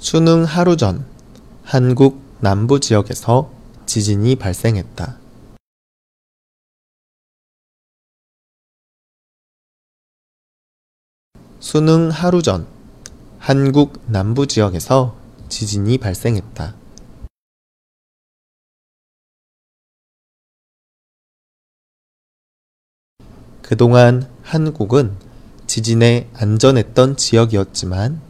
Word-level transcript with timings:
수능 0.00 0.44
하루 0.44 0.76
전 0.76 1.04
한국 1.64 2.22
남부 2.40 2.78
지역에서 2.78 3.52
지진이 3.84 4.36
발생했다. 4.36 5.18
수능 11.58 12.10
하루 12.10 12.42
전 12.42 12.68
한국 13.40 14.00
남부 14.06 14.46
지역에서 14.46 15.16
지진이 15.48 15.98
발생했다. 15.98 16.76
그동안 23.62 24.32
한국은 24.44 25.18
지진에 25.66 26.30
안전했던 26.34 27.16
지역이었지만 27.16 28.27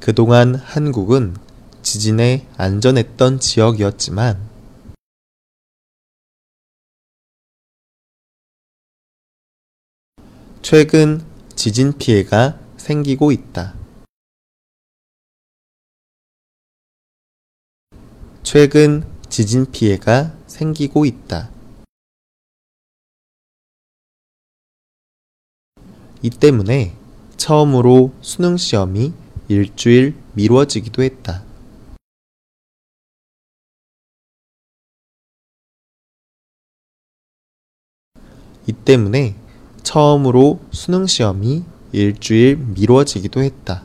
그동안 0.00 0.54
한국은 0.54 1.36
지진에 1.82 2.48
안전했던 2.56 3.38
지역이었지만 3.38 4.48
최근 10.62 11.22
지진 11.54 11.98
피해가 11.98 12.58
생기고 12.78 13.30
있다. 13.30 13.74
최근 18.42 19.04
지진 19.28 19.70
피해가 19.70 20.34
생기고 20.46 21.04
있다. 21.04 21.50
이 26.22 26.30
때문에 26.30 26.96
처음으로 27.36 28.14
수능 28.22 28.56
시험이 28.56 29.12
일주일 29.50 30.14
미뤄지기도 30.34 31.02
했다. 31.02 31.42
이 38.68 38.72
때문에 38.72 39.34
처음으로 39.82 40.60
수능 40.70 41.08
시험이 41.08 41.64
일주일 41.90 42.58
미뤄지기도 42.58 43.42
했다. 43.42 43.84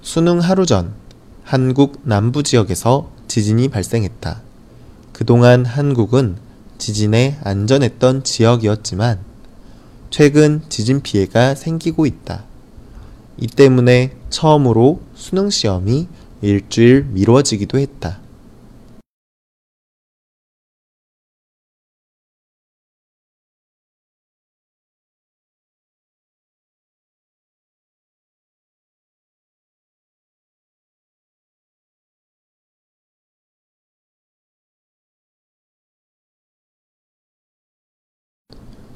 수능 0.00 0.40
하루 0.40 0.64
전 0.64 0.96
한국 1.44 2.00
남부 2.04 2.42
지역에서 2.42 3.12
지진이 3.28 3.68
발생했다. 3.68 4.40
그동안 5.12 5.66
한국은 5.66 6.45
지진에 6.78 7.38
안전했던 7.42 8.24
지역이었지만 8.24 9.18
최근 10.10 10.62
지진 10.68 11.02
피해가 11.02 11.54
생기고 11.54 12.06
있다. 12.06 12.44
이 13.38 13.46
때문에 13.46 14.12
처음으로 14.30 15.00
수능 15.14 15.50
시험이 15.50 16.08
일주일 16.42 17.04
미뤄지기도 17.10 17.78
했다. 17.78 18.18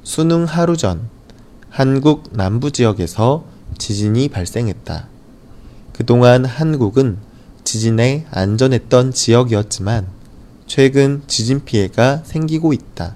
수능 0.03 0.45
하루 0.45 0.77
전 0.77 1.09
한국 1.69 2.31
남부 2.33 2.71
지역에서 2.71 3.45
지진이 3.79 4.29
발생했다. 4.29 5.09
그동안 5.93 6.45
한국은 6.45 7.19
지진에 7.65 8.27
안전했던 8.31 9.13
지역이었지만 9.13 10.07
최근 10.67 11.23
지진 11.27 11.65
피해가 11.65 12.23
생기고 12.25 12.73
있다. 12.73 13.15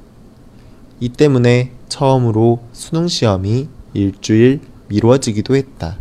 이 1.00 1.09
때문에 1.09 1.72
처음으로 1.88 2.62
수능 2.72 3.09
시험이 3.09 3.69
일주일 3.94 4.60
미뤄지기도 4.88 5.56
했다. 5.56 5.97